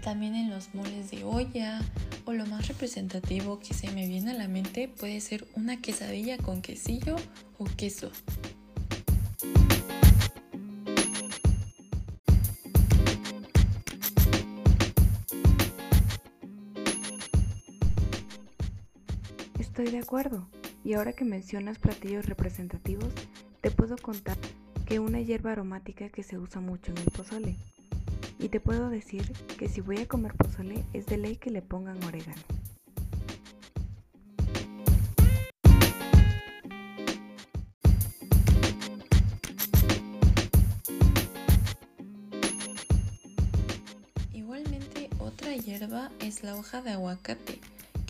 También 0.03 0.35
en 0.35 0.49
los 0.49 0.73
moles 0.73 1.11
de 1.11 1.23
olla 1.23 1.81
o 2.25 2.33
lo 2.33 2.45
más 2.45 2.67
representativo 2.67 3.59
que 3.59 3.73
se 3.73 3.91
me 3.91 4.07
viene 4.07 4.31
a 4.31 4.35
la 4.35 4.47
mente 4.47 4.87
puede 4.87 5.21
ser 5.21 5.47
una 5.55 5.81
quesadilla 5.81 6.37
con 6.37 6.61
quesillo 6.61 7.15
o 7.57 7.65
queso. 7.65 8.11
Estoy 19.83 19.99
de 19.99 20.05
acuerdo. 20.05 20.47
Y 20.85 20.93
ahora 20.93 21.11
que 21.11 21.25
mencionas 21.25 21.77
platillos 21.77 22.25
representativos, 22.27 23.11
te 23.59 23.69
puedo 23.69 23.97
contar 23.97 24.37
que 24.85 24.99
una 24.99 25.19
hierba 25.19 25.51
aromática 25.51 26.07
que 26.07 26.23
se 26.23 26.37
usa 26.37 26.61
mucho 26.61 26.93
en 26.93 26.99
el 26.99 27.11
pozole. 27.11 27.57
Y 28.39 28.47
te 28.47 28.61
puedo 28.61 28.89
decir 28.89 29.29
que 29.59 29.67
si 29.67 29.81
voy 29.81 29.97
a 29.97 30.07
comer 30.07 30.35
pozole 30.35 30.85
es 30.93 31.05
de 31.07 31.17
ley 31.17 31.35
que 31.35 31.49
le 31.49 31.61
pongan 31.61 32.01
orégano. 32.05 32.41
Igualmente 44.31 45.09
otra 45.19 45.57
hierba 45.57 46.09
es 46.21 46.41
la 46.41 46.55
hoja 46.55 46.81
de 46.81 46.91
aguacate 46.91 47.59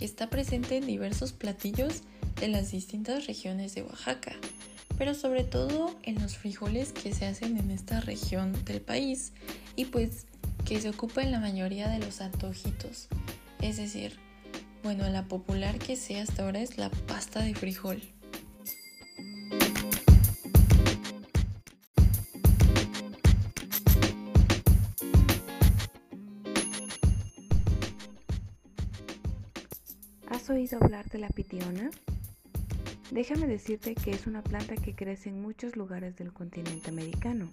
está 0.05 0.29
presente 0.29 0.77
en 0.77 0.85
diversos 0.85 1.31
platillos 1.31 2.01
de 2.39 2.47
las 2.47 2.71
distintas 2.71 3.27
regiones 3.27 3.75
de 3.75 3.83
Oaxaca, 3.83 4.33
pero 4.97 5.13
sobre 5.13 5.43
todo 5.43 5.95
en 6.03 6.21
los 6.21 6.37
frijoles 6.37 6.91
que 6.91 7.13
se 7.13 7.25
hacen 7.25 7.57
en 7.57 7.71
esta 7.71 8.01
región 8.01 8.53
del 8.65 8.81
país 8.81 9.33
y 9.75 9.85
pues 9.85 10.25
que 10.65 10.79
se 10.79 10.89
ocupa 10.89 11.21
en 11.21 11.31
la 11.31 11.39
mayoría 11.39 11.89
de 11.89 11.99
los 11.99 12.21
antojitos. 12.21 13.07
Es 13.61 13.77
decir, 13.77 14.17
bueno, 14.83 15.07
la 15.09 15.27
popular 15.27 15.79
que 15.79 15.95
sea 15.95 16.23
hasta 16.23 16.43
ahora 16.43 16.61
es 16.61 16.77
la 16.77 16.89
pasta 16.89 17.41
de 17.41 17.55
frijol. 17.55 18.01
Oído 30.73 30.85
hablar 30.85 31.05
de 31.09 31.19
la 31.19 31.29
pitiona? 31.29 31.89
Déjame 33.11 33.47
decirte 33.47 33.95
que 33.95 34.11
es 34.11 34.27
una 34.27 34.41
planta 34.41 34.75
que 34.75 34.95
crece 34.95 35.29
en 35.29 35.41
muchos 35.41 35.75
lugares 35.75 36.15
del 36.15 36.33
continente 36.33 36.89
americano. 36.89 37.49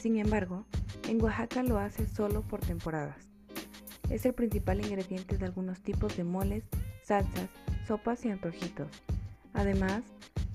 Sin 0.00 0.18
embargo, 0.18 0.64
en 1.08 1.22
Oaxaca 1.22 1.62
lo 1.62 1.78
hace 1.78 2.06
solo 2.06 2.42
por 2.42 2.60
temporadas. 2.60 3.16
Es 4.10 4.24
el 4.24 4.34
principal 4.34 4.84
ingrediente 4.84 5.36
de 5.36 5.44
algunos 5.44 5.80
tipos 5.82 6.16
de 6.16 6.24
moles, 6.24 6.64
salsas, 7.02 7.48
sopas 7.86 8.24
y 8.24 8.30
antojitos. 8.30 8.88
Además, 9.52 10.02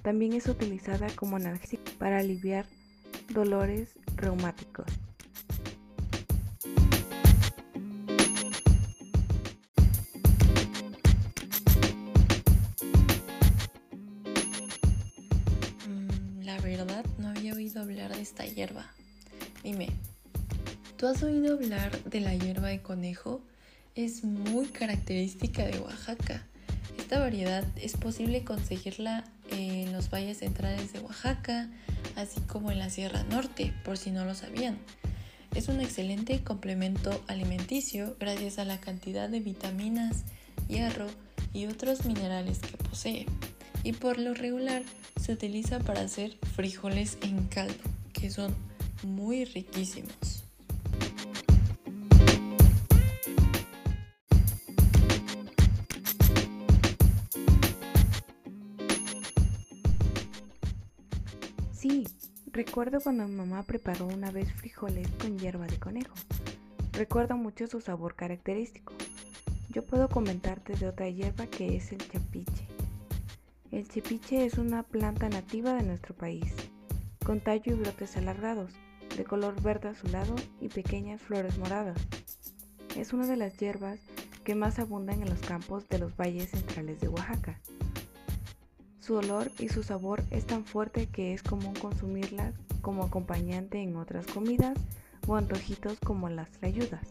también 0.02 0.34
es 0.34 0.48
utilizada 0.48 1.08
como 1.16 1.38
analgésico 1.38 1.84
para 2.00 2.18
aliviar 2.18 2.66
dolores 3.30 4.00
reumáticos. 4.16 4.88
Dime, 19.64 19.90
¿tú 20.98 21.08
has 21.08 21.22
oído 21.24 21.56
hablar 21.56 22.04
de 22.04 22.22
la 22.22 22.34
hierba 22.34 22.70
de 22.70 22.82
conejo? 22.82 23.42
Es 23.96 24.24
muy 24.24 24.68
característica 24.68 25.66
de 25.66 25.80
Oaxaca. 25.80 26.46
Esta 26.98 27.20
variedad 27.20 27.66
es 27.76 27.98
posible 27.98 28.44
conseguirla 28.44 29.26
en 29.52 29.92
los 29.92 30.10
valles 30.10 30.40
centrales 30.40 30.94
de 30.94 31.00
Oaxaca, 31.00 31.70
así 32.16 32.40
como 32.42 32.72
en 32.72 32.80
la 32.80 32.90
Sierra 32.90 33.24
Norte, 33.24 33.74
por 33.84 33.98
si 33.98 34.12
no 34.12 34.24
lo 34.24 34.34
sabían. 34.34 34.78
Es 35.56 35.68
un 35.68 35.82
excelente 35.82 36.42
complemento 36.44 37.24
alimenticio 37.28 38.16
gracias 38.20 38.60
a 38.60 38.66
la 38.66 38.80
cantidad 38.80 39.30
de 39.30 39.40
vitaminas, 39.40 40.24
hierro 40.68 41.08
y 41.54 41.66
otros 41.66 42.06
minerales 42.06 42.60
que 42.60 42.78
posee. 42.78 43.26
Y 43.84 43.92
por 43.92 44.18
lo 44.18 44.34
regular 44.34 44.84
se 45.22 45.34
utiliza 45.34 45.80
para 45.80 46.02
hacer 46.02 46.38
frijoles 46.56 47.18
en 47.22 47.48
caldo, 47.48 47.84
que 48.24 48.32
son 48.32 48.56
muy 49.04 49.44
riquísimos. 49.44 50.46
Sí, 61.74 62.08
recuerdo 62.54 63.02
cuando 63.02 63.28
mi 63.28 63.36
mamá 63.36 63.64
preparó 63.64 64.08
una 64.08 64.32
vez 64.32 64.54
frijoles 64.54 65.10
con 65.20 65.38
hierba 65.38 65.68
de 65.68 65.78
conejo. 65.78 66.16
Recuerdo 66.94 67.36
mucho 67.36 67.68
su 67.68 67.82
sabor 67.82 68.16
característico. 68.16 68.94
Yo 69.68 69.86
puedo 69.86 70.08
comentarte 70.08 70.78
de 70.78 70.88
otra 70.88 71.10
hierba 71.10 71.48
que 71.48 71.76
es 71.76 71.92
el 71.92 71.98
chapiche. 72.10 72.68
El 73.70 73.86
chapiche 73.90 74.46
es 74.46 74.58
una 74.58 74.84
planta 74.84 75.28
nativa 75.28 75.74
de 75.74 75.84
nuestro 75.84 76.16
país, 76.16 76.54
con 77.24 77.40
tallo 77.40 77.74
y 77.74 77.76
brotes 77.76 78.18
alargados, 78.18 78.72
de 79.16 79.24
color 79.24 79.62
verde 79.62 79.90
azulado 79.90 80.36
y 80.60 80.70
pequeñas 80.70 81.22
flores 81.22 81.58
moradas. 81.58 81.98
Es 82.98 83.14
una 83.14 83.26
de 83.28 83.38
las 83.38 83.58
hierbas 83.58 84.00
que 84.44 84.56
más 84.56 84.80
abundan 84.80 85.22
en 85.22 85.30
los 85.30 85.40
campos 85.40 85.88
de 85.88 86.00
los 86.00 86.16
valles 86.18 86.52
centrales 86.52 87.00
de 87.00 87.08
Oaxaca. 87.08 87.60
Su 89.00 89.16
olor 89.16 89.52
y 89.60 89.70
su 89.70 89.84
sabor 89.84 90.24
es 90.32 90.46
tan 90.46 90.66
fuerte 90.66 91.08
que 91.08 91.34
es 91.34 91.44
común 91.44 91.74
consumirla 91.76 92.54
como 92.82 93.04
acompañante 93.04 93.82
en 93.82 93.96
otras 93.96 94.26
comidas 94.28 94.78
o 95.28 95.36
antojitos 95.36 96.00
como 96.00 96.30
las 96.30 96.50
trayudas. 96.52 97.08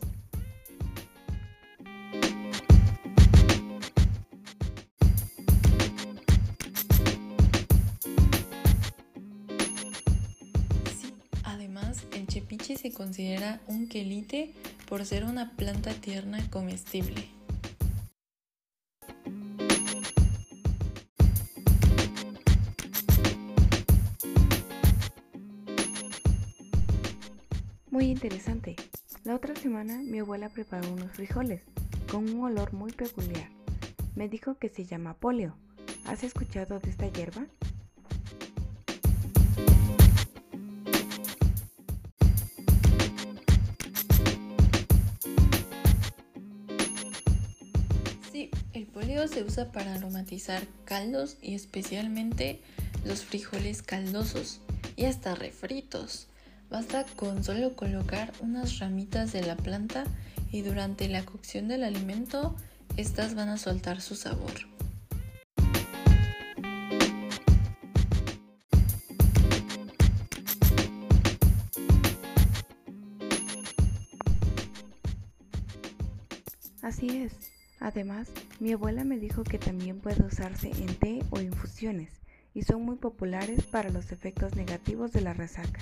Se 12.76 12.92
considera 12.92 13.61
un 13.66 13.88
quelite 13.88 14.52
por 14.88 15.04
ser 15.04 15.24
una 15.24 15.52
planta 15.56 15.92
tierna 15.94 16.38
comestible. 16.50 17.28
Muy 27.90 28.06
interesante. 28.06 28.76
La 29.24 29.37
otra 29.37 29.54
semana 29.54 30.00
mi 30.02 30.18
abuela 30.18 30.48
preparó 30.48 30.92
unos 30.92 31.12
frijoles 31.12 31.62
con 32.11 32.28
un 32.28 32.42
olor 32.42 32.72
muy 32.72 32.92
peculiar. 32.92 33.48
Me 34.14 34.28
dijo 34.28 34.58
que 34.58 34.68
se 34.68 34.85
llama 34.85 35.14
polio. 35.14 35.56
¿Has 36.04 36.24
escuchado 36.24 36.80
de 36.80 36.90
esta 36.90 37.08
hierba? 37.08 37.46
Se 49.28 49.42
usa 49.42 49.72
para 49.72 49.94
aromatizar 49.94 50.66
caldos 50.85 51.37
y 51.40 51.54
especialmente 51.54 52.61
los 53.04 53.24
frijoles 53.24 53.82
caldosos 53.82 54.61
y 54.96 55.04
hasta 55.04 55.35
refritos. 55.35 56.28
Basta 56.70 57.04
con 57.16 57.44
solo 57.44 57.76
colocar 57.76 58.32
unas 58.40 58.78
ramitas 58.78 59.32
de 59.32 59.42
la 59.42 59.56
planta 59.56 60.04
y 60.50 60.62
durante 60.62 61.08
la 61.08 61.24
cocción 61.24 61.68
del 61.68 61.85
alimento 61.85 62.56
estas 62.96 63.35
van 63.35 63.48
a 63.48 63.58
soltar 63.58 64.00
su 64.00 64.14
sabor. 64.14 64.52
Así 76.82 77.08
es. 77.08 77.51
Además, 77.85 78.29
mi 78.61 78.71
abuela 78.71 79.03
me 79.03 79.18
dijo 79.18 79.42
que 79.42 79.59
también 79.59 79.99
puede 79.99 80.25
usarse 80.25 80.71
en 80.71 80.95
té 80.95 81.18
o 81.31 81.40
infusiones 81.40 82.12
y 82.55 82.62
son 82.62 82.83
muy 82.83 82.95
populares 82.95 83.64
para 83.64 83.90
los 83.90 84.12
efectos 84.12 84.55
negativos 84.55 85.11
de 85.11 85.21
la 85.21 85.33
resaca. 85.33 85.81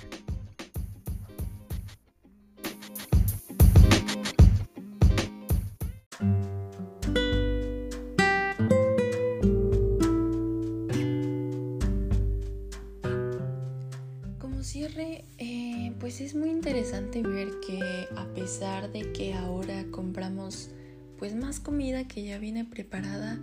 Como 14.39 14.63
cierre, 14.63 15.27
eh, 15.37 15.93
pues 16.01 16.23
es 16.23 16.35
muy 16.35 16.49
interesante 16.49 17.23
ver 17.23 17.49
que 17.67 18.09
a 18.17 18.25
pesar 18.33 18.91
de 18.91 19.13
que 19.13 19.35
ahora 19.35 19.85
compramos 19.91 20.71
pues 21.21 21.37
más 21.37 21.61
comida 21.61 22.09
que 22.09 22.25
ya 22.25 22.39
viene 22.39 22.65
preparada, 22.65 23.39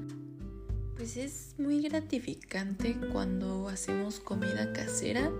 pues 0.95 1.15
es 1.15 1.53
muy 1.59 1.79
gratificante 1.83 2.97
cuando 3.13 3.69
hacemos 3.69 4.19
comida 4.19 4.73
casera 4.73 5.31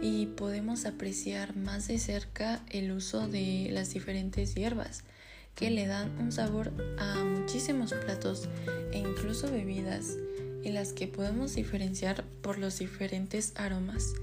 y 0.00 0.28
podemos 0.28 0.86
apreciar 0.86 1.54
más 1.54 1.86
de 1.88 1.98
cerca 1.98 2.62
el 2.70 2.90
uso 2.90 3.28
de 3.28 3.68
las 3.70 3.92
diferentes 3.92 4.54
hierbas 4.54 5.04
que 5.54 5.70
le 5.70 5.86
dan 5.86 6.18
un 6.18 6.32
sabor 6.32 6.72
a 6.98 7.22
muchísimos 7.22 7.92
platos 7.92 8.48
e 8.92 8.98
incluso 8.98 9.52
bebidas 9.52 10.16
en 10.64 10.72
las 10.72 10.94
que 10.94 11.06
podemos 11.06 11.54
diferenciar 11.54 12.24
por 12.40 12.56
los 12.56 12.78
diferentes 12.78 13.52
aromas. 13.56 14.14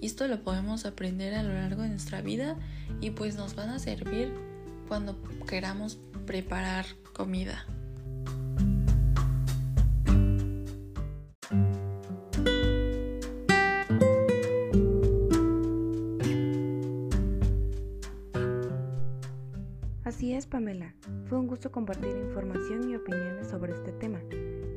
Y 0.00 0.06
esto 0.06 0.26
lo 0.26 0.42
podemos 0.42 0.84
aprender 0.84 1.34
a 1.34 1.44
lo 1.44 1.54
largo 1.54 1.82
de 1.82 1.90
nuestra 1.90 2.22
vida 2.22 2.56
y 3.00 3.10
pues 3.10 3.36
nos 3.36 3.54
van 3.54 3.70
a 3.70 3.78
servir 3.78 4.32
cuando 4.88 5.16
queramos 5.48 5.98
preparar 6.26 6.86
comida. 7.12 7.66
Así 20.04 20.32
es, 20.32 20.46
Pamela. 20.46 20.94
Fue 21.26 21.38
un 21.38 21.46
gusto 21.46 21.72
compartir 21.72 22.16
información 22.16 22.90
y 22.90 22.94
opiniones 22.94 23.48
sobre 23.48 23.72
este 23.72 23.92
tema. 23.92 24.20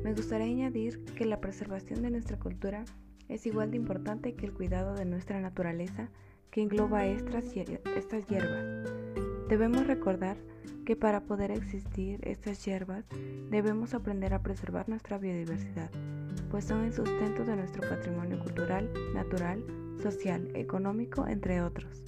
Me 0.02 0.12
gustaría 0.12 0.46
añadir 0.46 1.04
que 1.16 1.26
la 1.26 1.40
preservación 1.40 2.02
de 2.02 2.10
nuestra 2.10 2.38
cultura 2.38 2.84
es 3.28 3.46
igual 3.46 3.70
de 3.70 3.76
importante 3.76 4.34
que 4.34 4.46
el 4.46 4.52
cuidado 4.52 4.94
de 4.94 5.04
nuestra 5.04 5.40
naturaleza 5.40 6.08
que 6.50 6.62
engloba 6.62 7.06
estas, 7.06 7.54
hierbas. 7.54 9.27
Debemos 9.48 9.86
recordar 9.86 10.36
que 10.84 10.94
para 10.94 11.20
poder 11.20 11.50
existir 11.50 12.20
estas 12.22 12.62
hierbas 12.64 13.06
debemos 13.50 13.94
aprender 13.94 14.34
a 14.34 14.42
preservar 14.42 14.88
nuestra 14.88 15.16
biodiversidad, 15.16 15.90
pues 16.50 16.66
son 16.66 16.84
el 16.84 16.92
sustento 16.92 17.44
de 17.44 17.56
nuestro 17.56 17.88
patrimonio 17.88 18.38
cultural, 18.40 18.90
natural, 19.14 19.64
social, 20.02 20.50
económico, 20.54 21.26
entre 21.26 21.62
otros. 21.62 22.02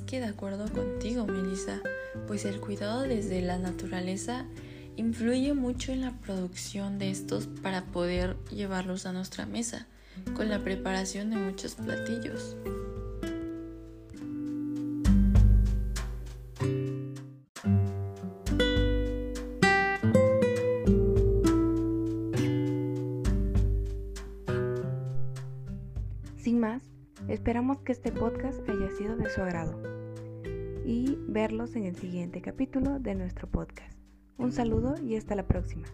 Que 0.00 0.20
de 0.20 0.26
acuerdo 0.26 0.72
contigo, 0.72 1.26
Melissa, 1.26 1.80
pues 2.26 2.44
el 2.46 2.60
cuidado 2.60 3.02
desde 3.02 3.42
la 3.42 3.58
naturaleza 3.58 4.46
influye 4.96 5.52
mucho 5.54 5.92
en 5.92 6.00
la 6.00 6.12
producción 6.20 6.98
de 6.98 7.10
estos 7.10 7.46
para 7.46 7.84
poder 7.84 8.36
llevarlos 8.50 9.06
a 9.06 9.12
nuestra 9.12 9.46
mesa, 9.46 9.86
con 10.34 10.48
la 10.48 10.60
preparación 10.60 11.30
de 11.30 11.36
muchos 11.36 11.74
platillos. 11.74 12.56
Sin 26.36 26.58
más, 26.60 26.82
esperamos 27.28 27.78
que 27.82 27.92
este 27.92 28.10
podcast 28.10 28.58
de 29.02 29.28
su 29.30 29.42
agrado 29.42 29.82
y 30.84 31.18
verlos 31.26 31.74
en 31.74 31.86
el 31.86 31.96
siguiente 31.96 32.40
capítulo 32.40 33.00
de 33.00 33.16
nuestro 33.16 33.48
podcast. 33.48 33.98
Un 34.38 34.52
saludo 34.52 34.94
y 35.02 35.16
hasta 35.16 35.34
la 35.34 35.46
próxima. 35.46 35.88